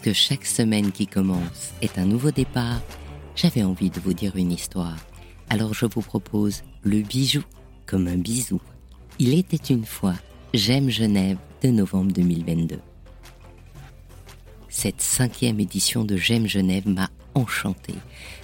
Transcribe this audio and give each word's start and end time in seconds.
que 0.00 0.12
chaque 0.12 0.46
semaine 0.46 0.92
qui 0.92 1.06
commence 1.06 1.72
est 1.82 1.98
un 1.98 2.04
nouveau 2.04 2.30
départ, 2.30 2.80
j'avais 3.36 3.62
envie 3.62 3.90
de 3.90 4.00
vous 4.00 4.14
dire 4.14 4.36
une 4.36 4.52
histoire. 4.52 4.96
Alors 5.48 5.74
je 5.74 5.86
vous 5.86 6.00
propose 6.00 6.62
le 6.82 7.00
bijou 7.00 7.42
comme 7.86 8.08
un 8.08 8.16
bisou. 8.16 8.60
Il 9.18 9.34
était 9.34 9.72
une 9.72 9.84
fois 9.84 10.14
J'aime 10.54 10.90
Genève 10.90 11.36
de 11.62 11.68
novembre 11.68 12.12
2022. 12.12 12.80
Cette 14.68 15.00
cinquième 15.00 15.60
édition 15.60 16.04
de 16.04 16.16
J'aime 16.16 16.46
Genève 16.46 16.88
m'a 16.88 17.10
enchanté, 17.34 17.94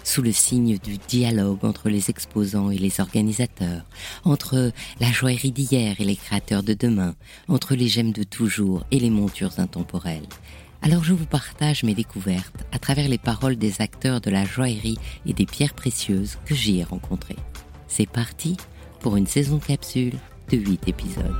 sous 0.04 0.22
le 0.22 0.32
signe 0.32 0.78
du 0.78 0.98
dialogue 0.98 1.64
entre 1.64 1.88
les 1.88 2.10
exposants 2.10 2.70
et 2.70 2.78
les 2.78 3.00
organisateurs, 3.00 3.84
entre 4.24 4.72
la 5.00 5.10
joaillerie 5.10 5.52
d'hier 5.52 5.96
et 6.00 6.04
les 6.04 6.16
créateurs 6.16 6.62
de 6.62 6.74
demain, 6.74 7.14
entre 7.48 7.74
les 7.74 7.88
gemmes 7.88 8.12
de 8.12 8.24
toujours 8.24 8.84
et 8.90 8.98
les 8.98 9.10
montures 9.10 9.58
intemporelles. 9.58 10.28
Alors 10.86 11.02
je 11.02 11.14
vous 11.14 11.26
partage 11.26 11.82
mes 11.82 11.94
découvertes 11.94 12.64
à 12.70 12.78
travers 12.78 13.08
les 13.08 13.18
paroles 13.18 13.56
des 13.56 13.82
acteurs 13.82 14.20
de 14.20 14.30
la 14.30 14.44
joaillerie 14.44 14.98
et 15.26 15.32
des 15.32 15.44
pierres 15.44 15.74
précieuses 15.74 16.38
que 16.44 16.54
j'y 16.54 16.78
ai 16.78 16.84
rencontrés. 16.84 17.34
C'est 17.88 18.08
parti 18.08 18.56
pour 19.00 19.16
une 19.16 19.26
saison 19.26 19.58
capsule 19.58 20.14
de 20.48 20.58
8 20.58 20.86
épisodes. 20.86 21.34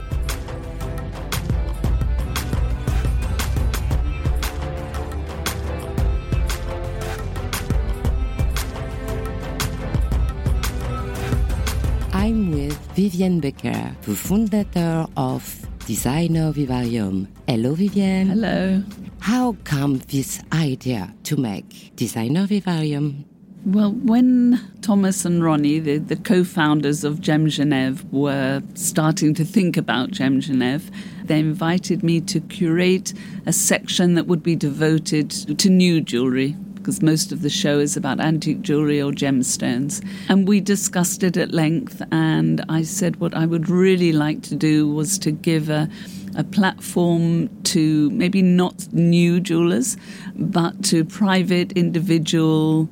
I'm 12.12 12.50
with 12.50 12.76
Vivienne 12.96 13.38
Becker, 13.38 13.92
the 14.02 15.06
of 15.16 15.75
Designer 15.86 16.50
Vivarium. 16.50 17.28
Hello, 17.46 17.74
Vivienne. 17.74 18.26
Hello. 18.26 18.82
How 19.20 19.56
come 19.62 19.98
this 20.08 20.42
idea 20.52 21.14
to 21.22 21.36
make 21.36 21.94
Designer 21.94 22.44
Vivarium? 22.44 23.24
Well, 23.64 23.92
when 23.92 24.60
Thomas 24.82 25.24
and 25.24 25.44
Ronnie, 25.44 25.78
the, 25.78 25.98
the 25.98 26.16
co 26.16 26.42
founders 26.42 27.04
of 27.04 27.20
Gem 27.20 27.46
Genève, 27.46 28.02
were 28.10 28.64
starting 28.74 29.32
to 29.34 29.44
think 29.44 29.76
about 29.76 30.10
Gem 30.10 30.40
Genève, 30.40 30.90
they 31.22 31.38
invited 31.38 32.02
me 32.02 32.20
to 32.22 32.40
curate 32.40 33.14
a 33.46 33.52
section 33.52 34.14
that 34.14 34.26
would 34.26 34.42
be 34.42 34.56
devoted 34.56 35.30
to 35.30 35.70
new 35.70 36.00
jewellery 36.00 36.56
because 36.86 37.02
most 37.02 37.32
of 37.32 37.42
the 37.42 37.50
show 37.50 37.80
is 37.80 37.96
about 37.96 38.20
antique 38.20 38.62
jewellery 38.62 39.02
or 39.02 39.10
gemstones. 39.10 40.00
And 40.28 40.46
we 40.46 40.60
discussed 40.60 41.24
it 41.24 41.36
at 41.36 41.50
length, 41.50 42.00
and 42.12 42.64
I 42.68 42.82
said 42.82 43.16
what 43.16 43.34
I 43.34 43.44
would 43.44 43.68
really 43.68 44.12
like 44.12 44.42
to 44.42 44.54
do 44.54 44.88
was 44.88 45.18
to 45.18 45.32
give 45.32 45.68
a 45.68 45.88
a 46.36 46.44
platform 46.44 47.48
to 47.64 48.10
maybe 48.10 48.42
not 48.42 48.92
new 48.92 49.40
jewelers, 49.40 49.96
but 50.36 50.84
to 50.84 51.02
private, 51.02 51.72
individual, 51.72 52.88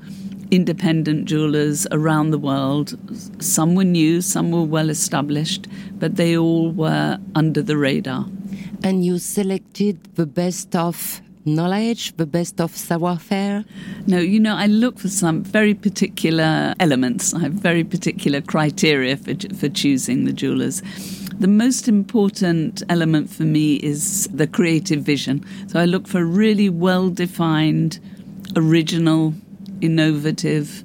independent 0.50 1.26
jewelers 1.26 1.86
around 1.92 2.30
the 2.30 2.38
world. 2.38 2.98
Some 3.40 3.74
were 3.76 3.84
new, 3.84 4.22
some 4.22 4.50
were 4.50 4.64
well 4.64 4.90
established, 4.90 5.68
but 5.98 6.16
they 6.16 6.36
all 6.36 6.72
were 6.72 7.18
under 7.34 7.60
the 7.62 7.76
radar. 7.76 8.26
And 8.82 9.04
you 9.04 9.18
selected 9.18 10.02
the 10.16 10.26
best 10.26 10.74
of 10.74 11.20
knowledge, 11.44 12.16
the 12.16 12.26
best 12.26 12.60
of 12.60 12.76
savoir-faire? 12.76 13.64
No, 14.06 14.18
you 14.18 14.40
know, 14.40 14.56
I 14.56 14.66
look 14.66 14.98
for 14.98 15.08
some 15.08 15.42
very 15.42 15.74
particular 15.74 16.74
elements. 16.80 17.34
I 17.34 17.40
have 17.40 17.52
very 17.52 17.84
particular 17.84 18.40
criteria 18.40 19.16
for, 19.16 19.34
for 19.54 19.68
choosing 19.68 20.24
the 20.24 20.32
jewelers. 20.32 20.82
The 21.38 21.48
most 21.48 21.88
important 21.88 22.82
element 22.88 23.28
for 23.28 23.42
me 23.42 23.76
is 23.76 24.28
the 24.32 24.46
creative 24.46 25.02
vision. 25.02 25.44
So 25.68 25.80
I 25.80 25.84
look 25.84 26.06
for 26.06 26.24
really 26.24 26.68
well 26.68 27.10
defined, 27.10 27.98
original, 28.56 29.34
innovative, 29.80 30.84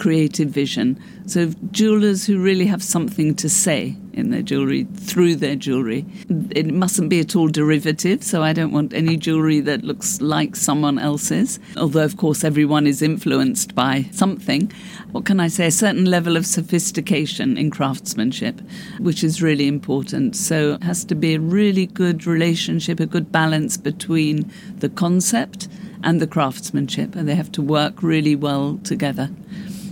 creative 0.00 0.48
vision. 0.48 0.98
So 1.26 1.52
jewelers 1.70 2.26
who 2.26 2.42
really 2.42 2.66
have 2.66 2.82
something 2.82 3.36
to 3.36 3.48
say 3.48 3.96
in 4.12 4.30
their 4.30 4.42
jewelry 4.42 4.84
through 4.94 5.36
their 5.36 5.56
jewelry. 5.56 6.04
It 6.50 6.66
mustn't 6.72 7.08
be 7.08 7.20
at 7.20 7.36
all 7.36 7.48
derivative, 7.48 8.22
so 8.22 8.42
I 8.42 8.52
don't 8.52 8.72
want 8.72 8.92
any 8.92 9.16
jewelry 9.16 9.60
that 9.60 9.84
looks 9.84 10.20
like 10.20 10.56
someone 10.56 10.98
else's. 10.98 11.60
Although, 11.76 12.04
of 12.04 12.16
course, 12.16 12.42
everyone 12.44 12.86
is 12.86 13.02
influenced 13.02 13.74
by 13.74 14.06
something. 14.10 14.72
What 15.12 15.26
can 15.26 15.40
I 15.40 15.48
say? 15.48 15.66
A 15.66 15.70
certain 15.70 16.06
level 16.06 16.36
of 16.36 16.46
sophistication 16.46 17.56
in 17.56 17.70
craftsmanship, 17.70 18.60
which 18.98 19.22
is 19.22 19.42
really 19.42 19.68
important. 19.68 20.36
So 20.36 20.74
it 20.74 20.82
has 20.82 21.04
to 21.04 21.14
be 21.14 21.34
a 21.34 21.40
really 21.40 21.86
good 21.86 22.26
relationship, 22.26 23.00
a 23.00 23.06
good 23.06 23.30
balance 23.30 23.76
between 23.76 24.50
the 24.78 24.88
concept 24.88 25.68
and 26.02 26.20
the 26.20 26.26
craftsmanship, 26.26 27.14
and 27.14 27.28
they 27.28 27.34
have 27.34 27.52
to 27.52 27.62
work 27.62 28.02
really 28.02 28.34
well 28.34 28.78
together. 28.84 29.30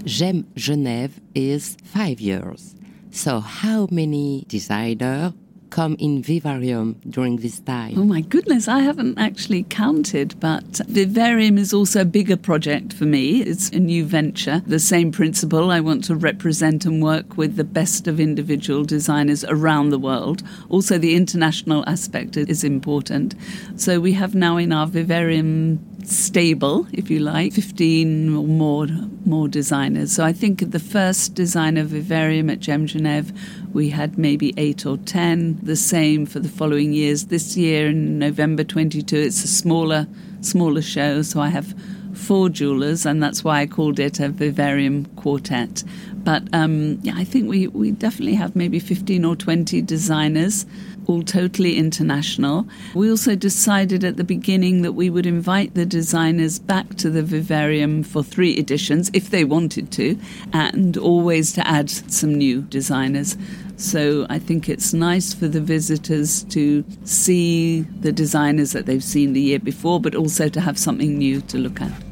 Gem 0.08 0.44
Genève 0.56 1.20
is 1.34 1.76
five 1.84 2.19
years. 2.19 2.74
So, 3.10 3.41
how 3.41 3.88
many 3.91 4.46
designers 4.48 5.34
come 5.69 5.96
in 5.98 6.22
Vivarium 6.22 6.98
during 7.10 7.36
this 7.36 7.60
time? 7.60 7.92
Oh 7.98 8.04
my 8.04 8.22
goodness, 8.22 8.69
I 8.69 8.78
haven't 8.80 9.19
actually 9.19 9.64
counted, 9.64 10.41
but 10.41 10.80
Vivarium 10.88 11.58
is 11.58 11.74
also 11.74 12.00
a 12.00 12.04
bigger 12.06 12.38
project 12.38 12.94
for 12.94 13.04
me. 13.04 13.42
It's 13.42 13.69
a 13.69 13.78
new 13.78 14.06
venture. 14.06 14.62
The 14.66 14.78
same 14.78 15.12
principle. 15.12 15.70
I 15.70 15.80
want 15.80 16.04
to 16.04 16.16
represent 16.16 16.86
and 16.86 17.02
work 17.02 17.36
with 17.36 17.56
the 17.56 17.64
best 17.64 18.08
of 18.08 18.19
individual 18.19 18.84
designers 18.84 19.44
around 19.44 19.90
the 19.90 19.98
world. 19.98 20.42
Also, 20.70 20.96
the 20.96 21.16
international 21.16 21.84
aspect 21.86 22.38
is 22.38 22.64
important. 22.64 23.34
So, 23.76 24.00
we 24.00 24.14
have 24.14 24.34
now 24.34 24.56
in 24.56 24.72
our 24.72 24.86
Vivarium 24.86 25.84
stable, 26.08 26.86
if 26.92 27.10
you 27.10 27.19
like, 27.19 27.52
15 27.52 28.34
or 28.34 28.44
more 28.46 28.86
more 29.26 29.46
designers. 29.46 30.12
So 30.12 30.24
I 30.24 30.32
think 30.32 30.70
the 30.70 30.78
first 30.78 31.34
design 31.34 31.58
designer 31.58 31.82
Vivarium 31.82 32.50
at 32.50 32.60
Gem 32.60 32.86
Genève, 32.86 33.36
we 33.72 33.91
had 33.91 34.16
maybe 34.16 34.54
eight 34.56 34.86
or 34.86 34.96
10. 34.96 35.58
The 35.62 35.76
same 35.76 36.24
for 36.24 36.41
the 36.41 36.48
following 36.48 36.92
years. 36.92 37.26
This 37.26 37.56
year 37.56 37.88
in 37.88 38.19
November 38.19 38.62
22, 38.64 39.16
it's 39.16 39.42
a 39.42 39.48
smaller 39.48 40.06
smaller 40.41 40.82
show, 40.82 41.22
so 41.22 41.41
I 41.41 41.48
have 41.48 41.74
four 42.14 42.48
jewelers, 42.48 43.04
and 43.04 43.22
that's 43.22 43.42
why 43.42 43.60
I 43.60 43.66
called 43.66 43.98
it 43.98 44.20
a 44.20 44.28
Vivarium 44.28 45.06
Quartet. 45.16 45.82
But 46.28 46.43
um, 46.53 46.99
yeah, 47.00 47.15
I 47.16 47.25
think 47.25 47.49
we, 47.49 47.69
we 47.69 47.91
definitely 47.91 48.34
have 48.34 48.55
maybe 48.55 48.81
15 48.81 49.25
or 49.25 49.34
20 49.34 49.81
designers 49.81 50.66
all 51.06 51.22
totally 51.22 51.78
international. 51.78 52.69
We 52.94 53.09
also 53.11 53.34
decided 53.34 54.05
at 54.05 54.19
the 54.19 54.25
beginning 54.25 54.83
that 54.83 54.93
we 54.93 55.09
would 55.09 55.25
invite 55.25 55.72
the 55.72 55.87
designers 55.87 56.59
back 56.59 56.97
to 56.97 57.09
the 57.09 57.22
vivarium 57.22 58.03
for 58.03 58.22
three 58.22 58.59
editions 58.59 59.11
if 59.15 59.31
they 59.31 59.44
wanted 59.44 59.91
to, 59.93 60.19
and 60.53 60.99
always 60.99 61.55
to 61.55 61.67
add 61.67 61.88
some 61.88 62.34
new 62.34 62.61
designers. 62.61 63.38
So 63.78 64.27
I 64.28 64.38
think 64.38 64.69
it's 64.69 64.93
nice 64.93 65.33
for 65.33 65.49
the 65.49 65.62
visitors 65.62 66.44
to 66.50 66.84
see 67.05 67.87
the 68.03 68.12
designers 68.12 68.72
that 68.72 68.84
they've 68.84 69.03
seen 69.03 69.33
the 69.33 69.41
year 69.41 69.61
before, 69.61 69.99
but 69.99 70.15
also 70.15 70.50
to 70.50 70.61
have 70.61 70.78
something 70.78 71.17
new 71.17 71.41
to 71.41 71.56
look 71.56 71.81
at. 71.81 72.07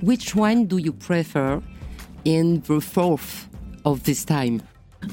Which 0.00 0.34
one 0.34 0.66
do 0.66 0.78
you 0.78 0.92
prefer 0.92 1.62
in 2.24 2.60
the 2.62 2.80
fourth 2.80 3.48
of 3.84 4.04
this 4.04 4.24
time? 4.24 4.62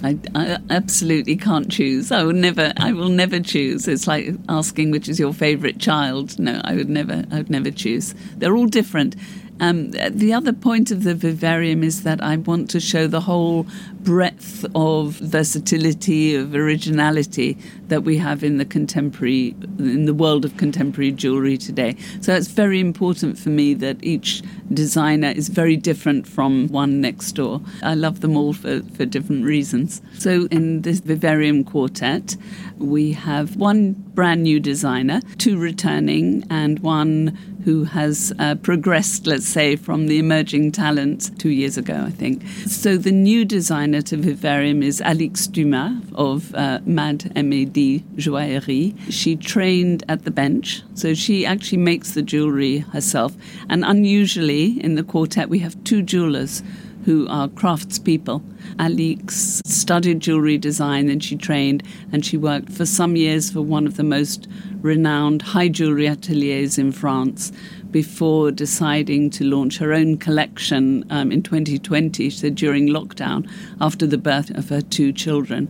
I, 0.04 0.18
I, 0.36 0.58
absolutely 0.70 1.36
can't 1.36 1.70
choose. 1.70 2.12
I 2.12 2.24
will 2.24 2.34
never. 2.34 2.72
I 2.78 2.94
will 2.94 3.10
never 3.10 3.40
choose. 3.40 3.88
It's 3.88 4.08
like 4.08 4.34
asking 4.48 4.92
which 4.92 5.10
is 5.10 5.20
your 5.20 5.34
favourite 5.34 5.80
child. 5.80 6.40
No, 6.40 6.62
I 6.64 6.76
would 6.76 6.90
never. 6.90 7.26
I 7.32 7.38
would 7.38 7.50
never 7.50 7.72
choose. 7.72 8.16
They're 8.38 8.56
all 8.56 8.68
different. 8.68 9.16
Um, 9.62 9.92
the 9.92 10.34
other 10.34 10.54
point 10.54 10.90
of 10.90 11.04
the 11.04 11.14
vivarium 11.14 11.84
is 11.84 12.02
that 12.02 12.22
I 12.22 12.38
want 12.38 12.70
to 12.72 12.80
show 12.80 13.06
the 13.06 13.22
whole 13.22 13.68
breadth 14.00 14.66
of 14.74 15.14
versatility, 15.14 16.36
of 16.36 16.56
originality 16.56 17.58
that 17.88 18.02
we 18.02 18.18
have 18.18 18.44
in 18.44 18.58
the 18.58 18.66
contemporary, 18.66 19.56
in 19.78 20.06
the 20.06 20.16
world 20.16 20.46
of 20.46 20.58
contemporary 20.58 21.12
jewelry 21.12 21.60
today. 21.60 21.96
So 22.22 22.34
it's 22.34 22.48
very 22.48 22.80
important 22.80 23.38
for 23.38 23.50
me 23.50 23.76
that 23.76 24.04
each 24.04 24.42
designer 24.74 25.30
is 25.30 25.48
very 25.48 25.78
different 25.78 26.28
from 26.28 26.68
one 26.70 27.00
next 27.00 27.34
door. 27.34 27.62
I 27.84 27.94
love 27.94 28.22
them 28.22 28.36
all 28.36 28.54
for, 28.54 28.82
for 28.96 29.06
different 29.06 29.46
reasons. 29.46 30.02
So 30.18 30.48
in 30.50 30.82
this 30.82 31.00
vivarium 31.02 31.64
quartet, 31.64 32.36
we 32.80 33.12
have 33.12 33.58
one 33.58 33.94
brand 34.16 34.42
new 34.42 34.60
designer, 34.60 35.22
two 35.38 35.60
returning, 35.60 36.46
and 36.50 36.80
one 36.80 37.38
who 37.64 37.84
has 37.84 38.34
uh, 38.40 38.56
progressed, 38.56 39.28
let's 39.28 39.48
say, 39.48 39.76
from 39.76 40.08
the 40.08 40.20
emerging 40.20 40.72
talent 40.72 41.38
two 41.40 41.50
years 41.50 41.78
ago, 41.78 42.04
I 42.08 42.12
think. 42.12 42.48
So 42.68 42.98
the 42.98 43.12
new 43.12 43.46
designer 43.46 44.02
to 44.04 44.18
Vivarium 44.18 44.84
is 44.84 45.02
Alix 45.02 45.48
Dumas 45.48 46.02
of 46.16 46.54
uh, 46.56 46.80
MAD 46.86 47.32
MAD 47.36 47.76
Joaillerie. 48.18 48.96
She 49.12 49.36
trained 49.36 50.04
at 50.08 50.24
the 50.24 50.32
bench, 50.32 50.82
so 50.94 51.14
she 51.14 51.46
actually 51.46 51.80
makes 51.80 52.12
the 52.12 52.22
jewelry 52.22 52.80
herself. 52.80 53.36
And 53.70 53.84
unusually 53.86 54.82
in 54.84 54.96
the 54.96 55.04
quartet, 55.04 55.50
we 55.50 55.60
have 55.60 55.82
two 55.84 56.02
jewelers 56.02 56.64
who 57.06 57.28
are 57.28 57.48
craftspeople. 57.48 58.42
Alix 58.80 59.62
studied 59.66 60.20
jewelry 60.20 60.58
design 60.58 61.10
and 61.10 61.24
she 61.24 61.36
trained 61.36 61.84
and 62.12 62.26
she 62.26 62.38
worked 62.38 62.72
for 62.72 62.86
some 62.86 63.16
years 63.16 63.52
for 63.52 63.62
one 63.62 63.88
of 63.88 63.98
the 63.98 64.04
most 64.04 64.48
renowned 64.82 65.42
high 65.42 65.68
jewelry 65.68 66.08
ateliers 66.08 66.78
in 66.78 66.92
France 66.92 67.52
before 67.92 68.52
deciding 68.52 69.30
to 69.32 69.44
launch 69.44 69.78
her 69.78 69.94
own 69.94 70.18
collection 70.18 71.06
um, 71.10 71.32
in 71.32 71.44
2020, 71.44 72.30
so 72.30 72.50
during 72.50 72.88
lockdown, 72.88 73.50
after 73.80 74.08
the 74.08 74.18
birth 74.18 74.50
of 74.52 74.70
her 74.70 74.82
two 74.82 75.12
children. 75.12 75.68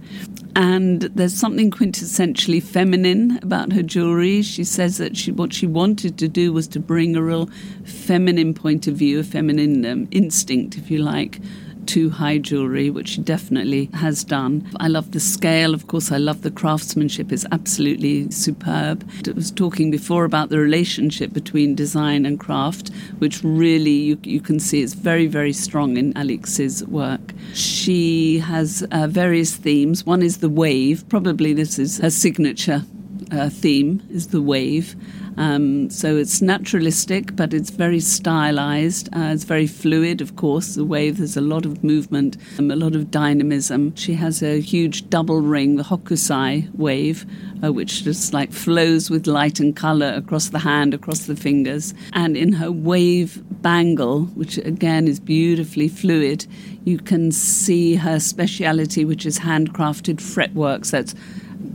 And 0.56 1.02
there's 1.02 1.34
something 1.34 1.72
quintessentially 1.72 2.62
feminine 2.62 3.40
about 3.42 3.72
her 3.72 3.84
jewelry. 3.84 4.42
She 4.42 4.64
says 4.64 4.98
that 4.98 5.16
she, 5.16 5.32
what 5.32 5.54
she 5.54 5.66
wanted 5.66 6.18
to 6.18 6.28
do 6.28 6.52
was 6.52 6.68
to 6.70 6.80
bring 6.80 7.16
a 7.16 7.24
real 7.24 7.50
feminine 7.86 8.54
point 8.54 8.88
of 8.88 8.96
view, 8.96 9.20
a 9.20 9.24
feminine 9.24 9.86
um, 9.86 10.08
instinct, 10.12 10.78
if 10.78 10.92
you 10.92 11.00
like, 11.00 11.40
to 11.88 12.10
high 12.10 12.38
jewelry, 12.38 12.90
which 12.90 13.10
she 13.10 13.22
definitely 13.22 13.90
has 13.94 14.24
done. 14.24 14.70
I 14.80 14.88
love 14.88 15.12
the 15.12 15.20
scale, 15.20 15.74
of 15.74 15.88
course, 15.88 16.12
I 16.12 16.18
love 16.18 16.42
the 16.42 16.52
craftsmanship, 16.52 17.32
it's 17.32 17.46
absolutely 17.52 18.30
superb. 18.32 19.08
I 19.28 19.32
was 19.32 19.52
talking 19.52 19.92
before 19.92 20.26
about 20.26 20.50
the 20.50 20.60
relationship 20.60 21.34
between 21.34 21.76
design 21.76 22.26
and 22.26 22.40
craft, 22.40 22.92
which 23.20 23.44
really 23.44 23.92
you, 23.92 24.20
you 24.24 24.42
can 24.42 24.60
see 24.60 24.82
is 24.82 24.94
very, 24.94 25.28
very 25.28 25.54
strong 25.54 25.98
in 25.98 26.16
Alix's 26.18 26.86
work. 26.86 27.34
She 27.54 28.40
has 28.40 28.84
uh, 28.92 29.08
various 29.08 29.56
themes. 29.56 30.06
One 30.06 30.22
is 30.22 30.38
the 30.38 30.50
wave, 30.50 31.08
probably 31.10 31.54
this 31.54 31.80
is 31.80 32.00
her 32.00 32.10
signature 32.10 32.84
uh, 33.32 33.50
theme, 33.50 34.02
is 34.12 34.28
the 34.28 34.42
wave. 34.42 34.96
Um, 35.38 35.90
so 35.90 36.18
it's 36.18 36.42
naturalistic, 36.42 37.36
but 37.36 37.54
it's 37.54 37.70
very 37.70 38.00
stylized. 38.00 39.08
Uh, 39.16 39.32
it's 39.34 39.46
very 39.46 39.68
fluid, 39.68 40.22
of 40.22 40.36
course. 40.36 40.76
The 40.76 40.86
wave, 40.86 41.18
there's 41.18 41.38
a 41.38 41.42
lot 41.42 41.66
of 41.66 41.84
movement, 41.84 42.38
um, 42.60 42.70
a 42.70 42.76
lot 42.76 42.96
of 42.96 43.10
dynamism. 43.12 43.96
She 43.96 44.14
has 44.16 44.44
a 44.44 44.60
huge 44.60 45.10
double 45.10 45.42
ring, 45.42 45.78
the 45.78 45.84
Hokusai 45.84 46.74
wave, 46.76 47.26
uh, 47.64 47.72
which 47.72 48.04
just 48.04 48.34
like 48.34 48.52
flows 48.52 49.10
with 49.10 49.26
light 49.26 49.60
and 49.60 49.76
color 49.76 50.14
across 50.16 50.50
the 50.50 50.60
hand, 50.60 50.94
across 50.94 51.26
the 51.26 51.36
fingers. 51.36 51.94
And 52.14 52.36
in 52.36 52.54
her 52.54 52.72
wave 52.72 53.42
bangle, 53.62 54.26
which 54.36 54.58
again 54.58 55.08
is 55.08 55.20
beautifully 55.20 55.88
fluid, 55.88 56.46
you 56.84 56.98
can 56.98 57.32
see 57.32 57.96
her 57.96 58.20
speciality, 58.20 59.06
which 59.06 59.26
is 59.26 59.40
handcrafted 59.40 60.20
fretwork. 60.20 60.86
So 60.86 60.98
that's 60.98 61.16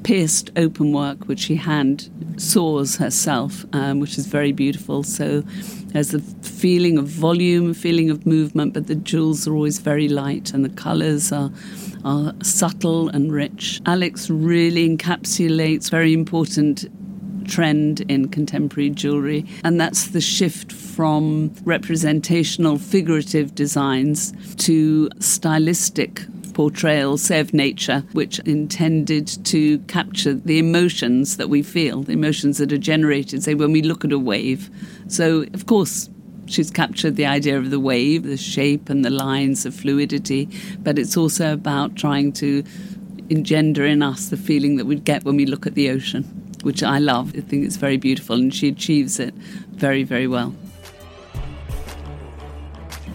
pierced 0.07 0.53
open 0.55 0.93
work, 0.93 1.25
which 1.25 1.41
she 1.41 1.57
hand 1.57 2.09
saws 2.37 2.95
herself, 2.95 3.65
um, 3.73 3.99
which 3.99 4.17
is 4.17 4.27
very 4.29 4.53
beautiful. 4.53 5.03
So 5.03 5.41
there's 5.89 6.15
a 6.15 6.21
feeling 6.21 6.97
of 6.97 7.09
volume, 7.09 7.71
a 7.71 7.75
feeling 7.75 8.09
of 8.09 8.25
movement, 8.25 8.73
but 8.73 8.87
the 8.87 8.95
jewels 8.95 9.49
are 9.49 9.55
always 9.55 9.81
very 9.81 10.09
light 10.09 10.55
and 10.55 10.65
the 10.65 10.69
colors 10.69 11.33
are, 11.33 11.51
are 12.05 12.33
subtle 12.41 13.09
and 13.09 13.33
rich. 13.33 13.81
Alix 13.85 14.31
really 14.31 14.89
encapsulates 14.89 15.91
very 15.91 16.13
important 16.13 16.85
trend 17.49 18.03
in 18.03 18.29
contemporary 18.29 18.91
jewelry, 18.91 19.45
and 19.65 19.81
that's 19.81 20.09
the 20.09 20.21
shift 20.21 20.71
from 20.71 21.53
representational 21.65 22.79
figurative 22.79 23.57
designs 23.57 24.33
to 24.57 25.09
stylistic 25.19 26.23
portrayal, 26.57 27.19
of 27.33 27.53
nature, 27.53 28.03
which 28.13 28.39
intended 28.41 29.27
to 29.45 29.79
capture 29.81 30.33
the 30.33 30.59
emotions 30.59 31.37
that 31.37 31.51
we 31.51 31.63
feel, 31.63 32.03
the 32.03 32.15
emotions 32.15 32.57
that 32.57 32.73
are 32.73 32.79
generated, 32.79 33.43
say, 33.43 33.53
when 33.53 33.73
we 33.73 33.83
look 33.83 34.07
at 34.07 34.11
a 34.11 34.19
wave. 34.19 34.71
So, 35.07 35.45
of 35.53 35.67
course, 35.67 36.09
she's 36.47 36.71
captured 36.71 37.17
the 37.17 37.27
idea 37.27 37.59
of 37.59 37.69
the 37.71 37.79
wave, 37.79 38.23
the 38.23 38.39
shape 38.39 38.89
and 38.89 39.05
the 39.05 39.11
lines 39.11 39.67
of 39.67 39.75
fluidity, 39.75 40.49
but 40.79 40.99
it's 40.99 41.15
also 41.15 41.53
about 41.53 41.95
trying 41.95 42.33
to 42.33 42.65
engender 43.29 43.85
in 43.85 44.03
us 44.03 44.31
the 44.31 44.39
feeling 44.39 44.77
that 44.77 44.87
we'd 44.87 45.05
get 45.05 45.25
when 45.25 45.37
we 45.37 45.45
look 45.45 45.67
at 45.67 45.75
the 45.75 45.91
ocean, 45.91 46.23
which 46.63 46.83
I 46.83 46.99
love. 46.99 47.37
I 47.37 47.43
think 47.43 47.67
it's 47.67 47.77
very 47.77 47.99
beautiful, 47.99 48.37
and 48.37 48.55
she 48.55 48.69
achieves 48.69 49.21
it 49.21 49.35
very, 49.75 50.05
very 50.05 50.27
well. 50.27 50.55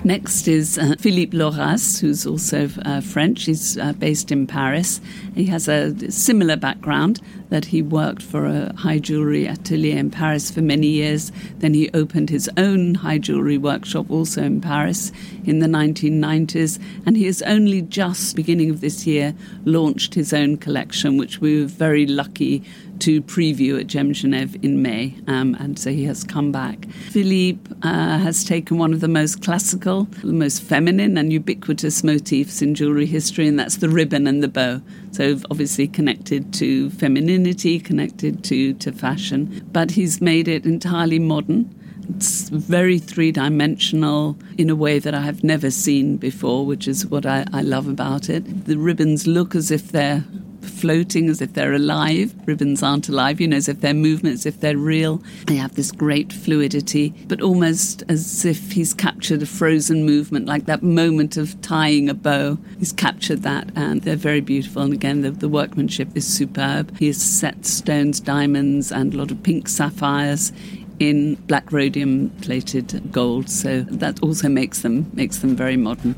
Next 0.03 0.48
is 0.48 0.80
uh, 0.80 0.95
Philippe 0.98 1.38
Loras, 1.38 2.01
who's 2.01 2.25
also 2.25 2.69
uh, 2.83 3.01
French. 3.01 3.45
He's 3.45 3.77
uh, 3.77 3.94
based 3.94 4.31
in 4.31 4.48
Paris. 4.48 5.00
He 5.36 5.45
has 5.45 5.68
a 5.68 6.12
similar 6.12 6.56
background 6.56 7.21
that 7.51 7.65
he 7.65 7.81
worked 7.81 8.24
for 8.24 8.45
a 8.45 8.74
high 8.77 8.98
jewelry 8.98 9.45
atelier 9.45 9.98
in 9.98 10.09
Paris 10.09 10.50
for 10.50 10.62
many 10.62 10.88
years. 10.88 11.31
Then 11.59 11.74
he 11.74 11.92
opened 11.94 12.30
his 12.30 12.50
own 12.57 12.95
high 12.95 13.19
jewelry 13.19 13.57
workshop 13.57 14.09
also 14.09 14.42
in 14.42 14.62
Paris 14.62 15.12
in 15.44 15.59
the 15.59 15.68
1990s. 15.68 16.80
And 17.06 17.18
he 17.18 17.25
has 17.25 17.42
only 17.44 17.81
just, 17.83 18.36
beginning 18.36 18.69
of 18.69 18.81
this 18.81 19.06
year, 19.06 19.36
launched 19.65 20.15
his 20.15 20.33
own 20.33 20.57
collection, 20.57 21.18
which 21.18 21.39
we 21.39 21.62
were 21.62 21.68
very 21.68 22.07
lucky 22.07 22.63
to 23.01 23.21
preview 23.24 23.80
at 23.80 23.88
Gem 23.88 24.13
Genève 24.13 24.63
in 24.63 24.83
May, 24.83 25.15
um, 25.25 25.56
and 25.59 25.77
so 25.80 25.89
he 25.89 26.03
has 26.03 26.24
come 26.24 26.51
back. 26.51 26.88
Philippe 27.09 27.74
uh, 27.81 28.19
has 28.19 28.44
taken 28.44 28.77
one 28.77 28.94
of 28.94 29.00
the 29.00 29.07
most 29.07 29.42
classical, 29.42 30.03
the 30.24 30.27
most 30.27 30.62
feminine 30.62 31.18
and 31.18 31.33
ubiquitous 31.33 32.03
motifs 32.03 32.62
in 32.62 32.75
jewelry 32.75 33.07
history, 33.07 33.48
and 33.48 33.57
that's 33.57 33.77
the 33.77 33.89
ribbon 33.89 34.27
and 34.27 34.44
the 34.44 34.48
bow. 34.48 34.81
So 35.12 35.38
obviously 35.50 35.88
connected 35.88 36.54
to 36.56 36.90
femininity, 36.92 37.80
connected 37.80 38.44
to, 38.46 38.74
to 38.75 38.92
fashion, 38.92 39.68
but 39.72 39.92
he's 39.92 40.22
made 40.22 40.48
it 40.48 40.66
entirely 40.66 41.19
modern. 41.19 41.75
It's 42.16 42.50
very 42.50 42.98
three 42.98 43.31
dimensional 43.31 44.38
in 44.58 44.69
a 44.69 44.75
way 44.75 45.00
that 45.00 45.13
I 45.13 45.22
have 45.22 45.44
never 45.44 45.69
seen 45.69 46.18
before, 46.18 46.66
which 46.66 46.88
is 46.88 47.06
what 47.06 47.25
I, 47.25 47.46
I 47.54 47.62
love 47.62 47.88
about 47.88 48.30
it. 48.30 48.66
The 48.66 48.78
ribbons 48.78 49.28
look 49.28 49.56
as 49.56 49.69
if 49.72 49.92
they're 49.92 50.24
floating 50.62 51.30
as 51.30 51.42
if 51.42 51.54
they're 51.54 51.74
alive. 51.74 52.34
Ribbons 52.46 52.84
aren't 52.84 53.10
alive, 53.10 53.42
you 53.42 53.48
know, 53.48 53.58
as 53.58 53.68
if 53.68 53.81
they're 53.81 53.94
movement, 53.94 54.36
as 54.36 54.46
if 54.46 54.60
they're 54.60 54.78
real. 54.78 55.22
They 55.48 55.56
have 55.56 55.75
this 55.75 55.92
great 55.92 56.31
fluidity, 56.31 57.10
but 57.28 57.42
almost 57.42 58.04
as 58.10 58.46
if 58.46 58.72
he's 58.72 58.94
captured 58.94 59.42
a 59.42 59.46
frozen 59.46 60.06
movement, 60.06 60.46
like 60.46 60.66
that 60.66 60.84
moment 60.84 61.38
of 61.38 61.60
tying 61.62 62.10
a 62.10 62.13
bow. 62.13 62.58
He's 62.80 62.92
captured 62.92 63.44
that, 63.44 63.69
and 63.75 64.02
they're 64.02 64.16
very 64.16 64.42
beautiful. 64.42 64.81
And 64.84 64.94
again, 64.94 65.22
the, 65.22 65.31
the 65.31 65.50
workmanship 65.50 66.10
is 66.16 66.25
superb. 66.25 66.98
He 66.98 67.08
has 67.08 67.22
set 67.22 67.66
stones, 67.66 68.19
diamonds, 68.19 68.92
and 68.92 69.13
a 69.13 69.18
lot 69.18 69.31
of 69.31 69.44
pink 69.44 69.68
sapphires 69.68 70.52
in 71.00 71.36
black 71.48 71.72
rhodium 71.72 72.30
plated 72.42 73.12
gold. 73.12 73.50
So 73.50 73.81
that 73.81 74.22
also 74.22 74.48
makes 74.48 74.81
them 74.81 75.10
makes 75.13 75.40
them 75.40 75.56
very 75.56 75.78
modern. 75.78 76.16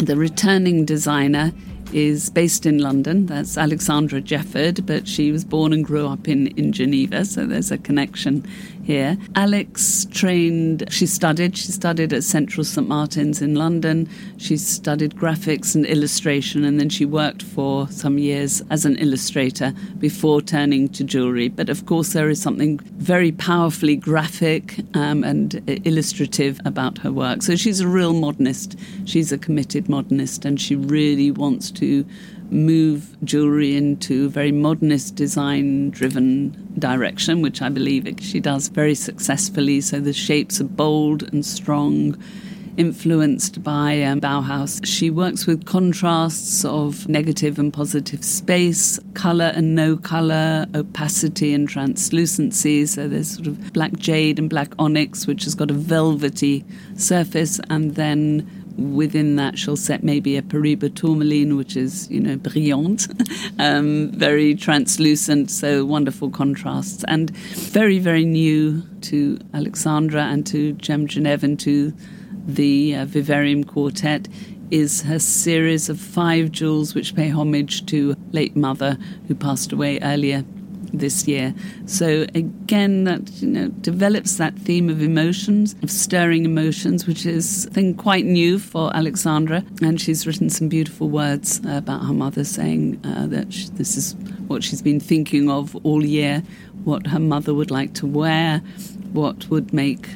The 0.00 0.16
returning 0.16 0.86
designer 0.86 1.52
is 1.92 2.30
based 2.30 2.64
in 2.64 2.78
London. 2.78 3.26
That's 3.26 3.58
Alexandra 3.58 4.22
Jefford, 4.22 4.86
but 4.86 5.06
she 5.06 5.30
was 5.30 5.44
born 5.44 5.74
and 5.74 5.84
grew 5.84 6.06
up 6.06 6.26
in, 6.26 6.46
in 6.56 6.72
Geneva, 6.72 7.26
so 7.26 7.44
there's 7.44 7.70
a 7.70 7.76
connection 7.76 8.46
here. 8.90 9.16
Alex 9.36 10.04
trained, 10.10 10.84
she 10.90 11.06
studied, 11.06 11.56
she 11.56 11.70
studied 11.70 12.12
at 12.12 12.24
Central 12.24 12.64
St 12.64 12.88
Martin's 12.88 13.40
in 13.40 13.54
London. 13.54 14.08
She 14.36 14.56
studied 14.56 15.14
graphics 15.14 15.76
and 15.76 15.86
illustration, 15.86 16.64
and 16.64 16.80
then 16.80 16.88
she 16.88 17.04
worked 17.04 17.42
for 17.42 17.86
some 17.88 18.18
years 18.18 18.62
as 18.68 18.84
an 18.84 18.96
illustrator 18.96 19.72
before 19.98 20.42
turning 20.42 20.88
to 20.88 21.04
jewellery. 21.04 21.48
But 21.48 21.68
of 21.68 21.86
course, 21.86 22.14
there 22.14 22.28
is 22.28 22.42
something 22.42 22.78
very 22.98 23.30
powerfully 23.30 23.94
graphic 23.94 24.80
um, 24.94 25.22
and 25.22 25.62
illustrative 25.86 26.58
about 26.64 26.98
her 26.98 27.12
work. 27.12 27.42
So 27.42 27.54
she's 27.54 27.78
a 27.78 27.86
real 27.86 28.12
modernist. 28.12 28.76
She's 29.04 29.30
a 29.30 29.38
committed 29.38 29.88
modernist, 29.88 30.44
and 30.44 30.60
she 30.60 30.74
really 30.74 31.30
wants 31.30 31.70
to 31.72 32.04
move 32.50 33.16
jewelry 33.24 33.76
into 33.76 34.26
a 34.26 34.28
very 34.28 34.52
modernist 34.52 35.14
design 35.14 35.90
driven 35.90 36.50
direction, 36.78 37.42
which 37.42 37.62
I 37.62 37.68
believe 37.68 38.08
she 38.20 38.40
does 38.40 38.68
very 38.68 38.94
successfully. 38.94 39.80
So 39.80 40.00
the 40.00 40.12
shapes 40.12 40.60
are 40.60 40.64
bold 40.64 41.22
and 41.32 41.44
strong, 41.44 42.16
influenced 42.76 43.62
by 43.62 44.02
um, 44.02 44.20
Bauhaus. 44.20 44.84
She 44.86 45.10
works 45.10 45.46
with 45.46 45.66
contrasts 45.66 46.64
of 46.64 47.08
negative 47.08 47.58
and 47.58 47.72
positive 47.72 48.24
space, 48.24 48.98
color 49.14 49.52
and 49.54 49.74
no 49.74 49.96
color, 49.96 50.66
opacity 50.74 51.52
and 51.52 51.68
translucency. 51.68 52.86
So 52.86 53.08
there's 53.08 53.34
sort 53.34 53.48
of 53.48 53.72
black 53.72 53.92
jade 53.94 54.38
and 54.38 54.48
black 54.48 54.72
onyx, 54.78 55.26
which 55.26 55.44
has 55.44 55.54
got 55.54 55.70
a 55.70 55.74
velvety 55.74 56.64
surface, 56.96 57.60
and 57.68 57.96
then 57.96 58.48
within 58.76 59.36
that 59.36 59.58
she'll 59.58 59.76
set 59.76 60.02
maybe 60.02 60.36
a 60.36 60.42
Paraiba 60.42 60.94
tourmaline, 60.94 61.56
which 61.56 61.76
is, 61.76 62.10
you 62.10 62.20
know, 62.20 62.36
brilliant, 62.36 63.08
um, 63.58 64.10
very 64.12 64.54
translucent, 64.54 65.50
so 65.50 65.84
wonderful 65.84 66.30
contrasts, 66.30 67.04
and 67.08 67.30
very, 67.30 67.98
very 67.98 68.24
new 68.24 68.82
to 69.02 69.38
Alexandra 69.54 70.24
and 70.24 70.46
to 70.46 70.72
Gem 70.74 71.06
Genève 71.06 71.42
and 71.42 71.58
to 71.60 71.92
the 72.46 72.94
uh, 72.96 73.04
Vivarium 73.04 73.64
Quartet 73.64 74.28
is 74.70 75.02
her 75.02 75.18
series 75.18 75.88
of 75.88 76.00
five 76.00 76.52
jewels 76.52 76.94
which 76.94 77.16
pay 77.16 77.28
homage 77.28 77.84
to 77.86 78.14
late 78.30 78.54
mother 78.54 78.96
who 79.26 79.34
passed 79.34 79.72
away 79.72 79.98
earlier 80.00 80.44
this 80.92 81.26
year. 81.26 81.54
So 81.86 82.26
again, 82.34 83.04
that 83.04 83.30
you 83.42 83.48
know 83.48 83.68
develops 83.68 84.36
that 84.36 84.56
theme 84.58 84.88
of 84.88 85.02
emotions, 85.02 85.74
of 85.82 85.90
stirring 85.90 86.44
emotions, 86.44 87.06
which 87.06 87.26
is 87.26 87.66
think 87.72 87.98
quite 87.98 88.24
new 88.24 88.58
for 88.58 88.94
Alexandra. 88.94 89.64
And 89.82 90.00
she's 90.00 90.26
written 90.26 90.50
some 90.50 90.68
beautiful 90.68 91.08
words 91.08 91.60
about 91.66 92.04
her 92.04 92.14
mother, 92.14 92.44
saying 92.44 93.00
uh, 93.04 93.26
that 93.26 93.52
she, 93.52 93.68
this 93.70 93.96
is 93.96 94.14
what 94.46 94.64
she's 94.64 94.82
been 94.82 95.00
thinking 95.00 95.48
of 95.50 95.76
all 95.84 96.04
year, 96.04 96.42
what 96.84 97.06
her 97.06 97.20
mother 97.20 97.54
would 97.54 97.70
like 97.70 97.94
to 97.94 98.06
wear, 98.06 98.58
what 99.12 99.48
would 99.48 99.72
make 99.72 100.08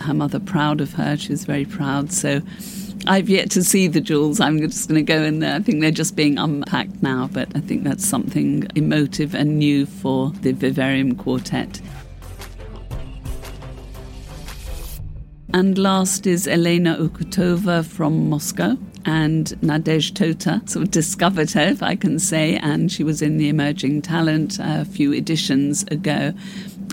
her 0.00 0.14
mother 0.14 0.40
proud 0.40 0.80
of 0.80 0.94
her. 0.94 1.16
She 1.16 1.30
was 1.30 1.44
very 1.44 1.64
proud. 1.64 2.12
So 2.12 2.40
I've 3.06 3.28
yet 3.28 3.50
to 3.52 3.64
see 3.64 3.88
the 3.88 4.00
jewels. 4.00 4.38
I'm 4.38 4.58
just 4.60 4.88
going 4.88 5.04
to 5.04 5.12
go 5.12 5.22
in 5.22 5.40
there. 5.40 5.56
I 5.56 5.60
think 5.60 5.80
they're 5.80 5.90
just 5.90 6.14
being 6.14 6.38
unpacked 6.38 7.02
now, 7.02 7.28
but 7.32 7.48
I 7.56 7.60
think 7.60 7.82
that's 7.82 8.06
something 8.06 8.66
emotive 8.76 9.34
and 9.34 9.58
new 9.58 9.86
for 9.86 10.30
the 10.42 10.52
Vivarium 10.52 11.16
Quartet. 11.16 11.80
And 15.52 15.76
last 15.76 16.26
is 16.26 16.46
Elena 16.46 16.96
Okutova 16.96 17.84
from 17.84 18.30
Moscow. 18.30 18.78
And 19.04 19.46
Nadej 19.62 20.14
Tota 20.14 20.62
sort 20.66 20.84
of 20.84 20.92
discovered 20.92 21.50
her, 21.50 21.62
if 21.62 21.82
I 21.82 21.96
can 21.96 22.20
say, 22.20 22.56
and 22.56 22.90
she 22.90 23.02
was 23.02 23.20
in 23.20 23.36
the 23.36 23.48
Emerging 23.48 24.02
Talent 24.02 24.58
a 24.60 24.84
few 24.84 25.12
editions 25.12 25.82
ago. 25.90 26.32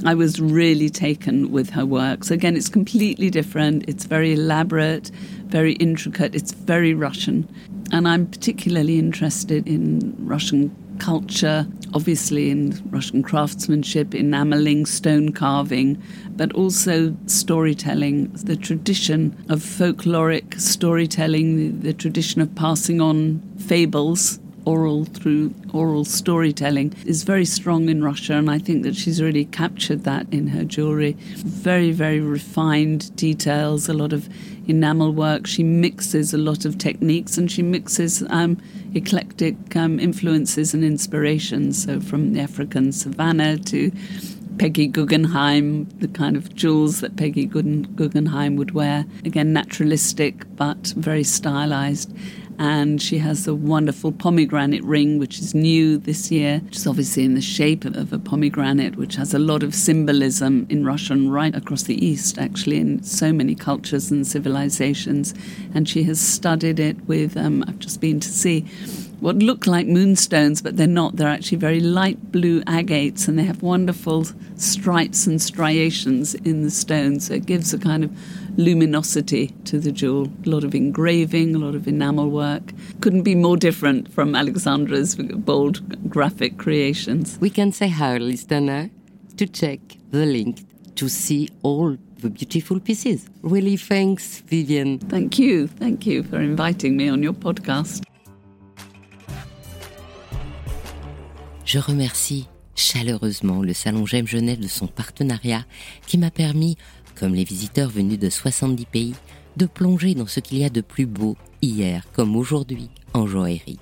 I 0.06 0.16
was 0.16 0.40
really 0.40 0.90
taken 0.90 1.52
with 1.52 1.70
her 1.72 1.86
work. 1.86 2.24
So, 2.24 2.34
again, 2.34 2.56
it's 2.56 2.70
completely 2.70 3.30
different. 3.30 3.88
It's 3.88 4.06
very 4.06 4.34
elaborate, 4.34 5.12
very 5.48 5.74
intricate, 5.74 6.36
it's 6.36 6.54
very 6.54 6.94
Russian. 6.94 7.48
And 7.92 8.08
I'm 8.08 8.28
particularly 8.28 8.98
interested 8.98 9.68
in 9.68 10.16
Russian 10.20 10.76
culture, 11.00 11.66
obviously 11.94 12.50
in 12.50 12.82
Russian 12.92 13.24
craftsmanship, 13.24 14.14
enameling, 14.14 14.86
stone 14.86 15.32
carving, 15.32 16.02
but 16.32 16.54
also 16.54 17.16
storytelling, 17.26 18.30
the 18.34 18.56
tradition 18.56 19.36
of 19.50 19.60
folkloric 19.60 20.60
storytelling, 20.60 21.58
the, 21.58 21.70
the 21.88 21.94
tradition 21.94 22.42
of 22.42 22.54
passing 22.56 23.02
on 23.02 23.42
fables 23.58 24.40
oral 24.70 25.06
through 25.06 25.52
oral 25.74 26.06
storytelling 26.06 26.94
is 27.04 27.24
very 27.24 27.46
strong 27.46 27.90
in 27.90 28.04
Russia, 28.04 28.34
and 28.34 28.52
I 28.52 28.60
think 28.60 28.84
that 28.84 28.96
she's 28.96 29.20
really 29.20 29.46
captured 29.46 30.04
that 30.04 30.28
in 30.32 30.46
her 30.48 30.64
jewelry. 30.64 31.14
Very, 31.70 31.92
very 31.92 32.20
refined 32.20 33.16
details, 33.16 33.90
a 33.90 33.94
lot 33.94 34.14
of 34.14 34.30
enamel 34.68 35.12
work. 35.12 35.48
She 35.48 35.64
mixes 35.64 36.36
a 36.36 36.38
lot 36.38 36.66
of 36.66 36.78
techniques 36.78 37.36
and 37.36 37.52
she 37.52 37.64
mixes 37.64 38.22
um, 38.30 38.62
eclectic 38.94 39.76
um, 39.76 40.00
influences 40.00 40.76
and 40.76 40.84
inspirations. 40.84 41.84
So, 41.84 42.00
from 42.00 42.34
the 42.34 42.42
African 42.42 42.92
savannah 42.92 43.58
to 43.58 43.92
Peggy 44.60 44.86
Guggenheim, 44.86 45.86
the 45.98 46.08
kind 46.10 46.36
of 46.36 46.54
jewels 46.54 47.00
that 47.00 47.16
Peggy 47.16 47.46
Guggenheim 47.46 48.56
would 48.58 48.72
wear. 48.72 49.06
Again, 49.26 49.52
naturalistic 49.52 50.44
but 50.58 50.94
very 50.96 51.24
stylized 51.24 52.14
and 52.60 53.02
she 53.02 53.20
has 53.20 53.48
a 53.48 53.56
wonderful 53.56 54.12
pomegranate 54.12 54.84
ring, 54.84 55.18
which 55.18 55.40
is 55.40 55.56
new 55.56 55.98
this 55.98 56.30
year, 56.30 56.60
which 56.66 56.76
is 56.76 56.86
obviously 56.86 57.24
in 57.24 57.34
the 57.34 57.42
shape 57.42 57.86
of 57.86 58.12
a 58.12 58.20
pomegranate, 58.20 58.98
which 58.98 59.16
has 59.16 59.34
a 59.34 59.40
lot 59.40 59.64
of 59.64 59.74
symbolism 59.74 60.68
in 60.70 60.86
Russian 60.86 61.32
right 61.32 61.56
across 61.56 61.84
the 61.84 62.06
East, 62.06 62.38
actually, 62.38 62.78
in 62.78 63.02
so 63.02 63.32
many 63.32 63.56
cultures 63.56 64.12
and 64.12 64.28
civilizations. 64.28 65.34
And 65.74 65.88
she 65.88 66.04
has 66.04 66.20
studied 66.20 66.82
it 66.82 66.98
with, 67.08 67.38
um, 67.38 67.64
I've 67.66 67.80
just 67.80 68.02
been 68.02 68.20
to 68.20 68.30
see 68.30 68.68
what 69.20 69.36
look 69.38 69.68
like 69.68 69.88
moonstones, 69.88 70.62
but 70.62 70.78
they're 70.78 70.88
not. 70.88 71.16
They're 71.16 71.28
actually 71.28 71.58
very 71.58 71.80
light 71.80 72.32
blue 72.32 72.64
agates, 72.68 73.28
and 73.28 73.38
they 73.38 73.44
have 73.44 73.62
wonderful 73.62 74.26
stripes 74.56 75.28
and 75.28 75.42
striations 75.42 76.36
in 76.36 76.64
the 76.64 76.72
stone. 76.72 77.20
So 77.20 77.34
it 77.36 77.46
gives 77.46 77.74
a 77.74 77.80
kind 77.80 78.04
of 78.04 78.12
luminosity 78.58 79.48
to 79.66 79.80
the 79.80 79.92
jewel. 79.92 80.30
A 80.46 80.50
lot 80.50 80.64
of 80.64 80.74
engraving, 80.76 81.56
a 81.56 81.60
lot 81.60 81.76
of 81.76 81.88
enamel 81.88 82.30
work. 82.30 82.72
Couldn't 83.02 83.24
be 83.24 83.36
more 83.36 83.58
different 83.58 84.12
from 84.12 84.36
Alexandra's 84.36 85.16
bold 85.16 86.10
graphic 86.10 86.58
creations. 86.58 87.38
We 87.40 87.50
can 87.50 87.72
say 87.72 87.94
our 88.00 88.20
listener 88.20 88.90
to 89.38 89.48
check 89.48 89.80
the 90.12 90.26
link 90.26 90.66
to 90.96 91.08
see 91.10 91.50
all 91.64 91.98
the 92.18 92.30
beautiful 92.30 92.80
pieces. 92.80 93.30
Really, 93.42 93.78
thanks, 93.78 94.42
Vivienne. 94.42 95.00
Thank 95.00 95.40
you. 95.40 95.68
Thank 95.68 96.06
you 96.06 96.24
for 96.24 96.40
inviting 96.42 96.98
me 96.98 97.08
on 97.08 97.24
your 97.24 97.34
podcast. 97.34 98.04
Je 101.70 101.78
remercie 101.78 102.48
chaleureusement 102.74 103.62
le 103.62 103.76
Salon 103.76 104.08
J'aime 104.08 104.26
Genève 104.26 104.60
de 104.60 104.68
son 104.68 104.88
partenariat 104.88 105.64
qui 106.08 106.18
m'a 106.18 106.32
permis, 106.32 106.78
comme 107.14 107.36
les 107.36 107.44
visiteurs 107.44 107.92
venus 107.92 108.18
de 108.18 108.28
70 108.28 108.88
pays, 108.88 109.14
de 109.56 109.68
plonger 109.68 110.16
dans 110.16 110.26
ce 110.26 110.40
qu'il 110.40 110.58
y 110.58 110.64
a 110.64 110.72
de 110.72 110.82
plus 110.82 111.06
beau 111.06 111.38
hier 111.62 112.08
comme 112.12 112.36
aujourd'hui 112.36 112.90
en 113.14 113.28
joaillerie. 113.28 113.78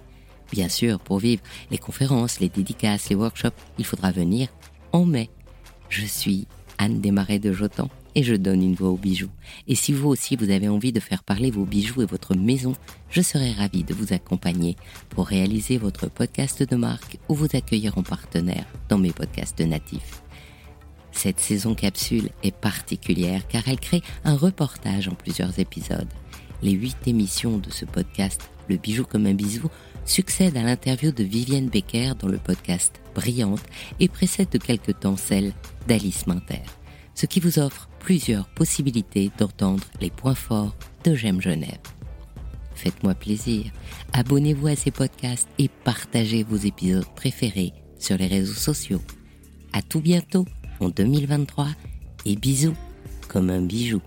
Bien 0.51 0.67
sûr, 0.67 0.99
pour 0.99 1.19
vivre 1.19 1.41
les 1.71 1.77
conférences, 1.77 2.41
les 2.41 2.49
dédicaces, 2.49 3.07
les 3.07 3.15
workshops, 3.15 3.55
il 3.77 3.85
faudra 3.85 4.11
venir 4.11 4.49
en 4.91 5.05
mai. 5.05 5.29
Je 5.87 6.05
suis 6.05 6.45
Anne 6.79 6.99
Desmarais 6.99 7.39
de 7.39 7.53
Jotan 7.53 7.87
et 8.17 8.23
je 8.23 8.33
donne 8.33 8.63
une 8.63 8.73
voix 8.73 8.89
aux 8.89 8.97
bijoux. 8.97 9.29
Et 9.67 9.75
si 9.75 9.93
vous 9.93 10.09
aussi 10.09 10.35
vous 10.35 10.49
avez 10.49 10.67
envie 10.67 10.91
de 10.91 10.99
faire 10.99 11.23
parler 11.23 11.51
vos 11.51 11.65
bijoux 11.65 12.01
et 12.01 12.07
votre 12.07 12.35
maison, 12.35 12.73
je 13.11 13.21
serai 13.21 13.51
ravie 13.51 13.83
de 13.83 13.93
vous 13.93 14.11
accompagner 14.11 14.75
pour 15.09 15.27
réaliser 15.27 15.77
votre 15.77 16.09
podcast 16.09 16.63
de 16.63 16.75
marque 16.75 17.19
ou 17.29 17.35
vous 17.35 17.49
accueillir 17.53 17.95
en 17.99 18.01
partenaire 18.01 18.65
dans 18.89 18.97
mes 18.97 19.11
podcasts 19.11 19.61
natifs. 19.61 20.23
Cette 21.11 21.39
saison 21.39 21.75
capsule 21.75 22.29
est 22.41 22.55
particulière 22.55 23.47
car 23.47 23.67
elle 23.67 23.79
crée 23.79 24.01
un 24.23 24.35
reportage 24.35 25.07
en 25.07 25.13
plusieurs 25.13 25.59
épisodes. 25.59 26.09
Les 26.63 26.71
huit 26.71 26.97
émissions 27.05 27.59
de 27.59 27.69
ce 27.69 27.85
podcast, 27.85 28.49
Le 28.67 28.77
bijou 28.77 29.05
comme 29.05 29.27
un 29.27 29.35
bisou, 29.35 29.69
succèdent 30.05 30.57
à 30.57 30.63
l'interview 30.63 31.11
de 31.11 31.23
Vivienne 31.23 31.69
Becker 31.69 32.13
dans 32.19 32.27
le 32.29 32.39
podcast 32.39 32.99
Brillante 33.13 33.63
et 33.99 34.07
précèdent 34.07 34.49
de 34.49 34.57
quelque 34.57 34.91
temps 34.91 35.17
celle 35.17 35.53
d'Alice 35.87 36.25
Minter, 36.25 36.63
ce 37.13 37.27
qui 37.27 37.39
vous 37.39 37.59
offre 37.59 37.87
plusieurs 38.07 38.47
possibilités 38.47 39.29
d'entendre 39.37 39.83
les 39.99 40.09
points 40.09 40.33
forts 40.33 40.73
de 41.03 41.13
J'aime 41.13 41.41
Genève. 41.41 41.81
Faites-moi 42.73 43.13
plaisir, 43.13 43.65
abonnez-vous 44.13 44.67
à 44.67 44.77
ces 44.77 44.91
podcasts 44.91 45.49
et 45.59 45.67
partagez 45.67 46.43
vos 46.43 46.55
épisodes 46.55 47.05
préférés 47.17 47.73
sur 47.99 48.15
les 48.15 48.27
réseaux 48.27 48.53
sociaux. 48.53 49.01
À 49.73 49.81
tout 49.81 49.99
bientôt 49.99 50.45
en 50.79 50.87
2023 50.87 51.67
et 52.23 52.37
bisous 52.37 52.77
comme 53.27 53.49
un 53.49 53.61
bijou. 53.61 53.99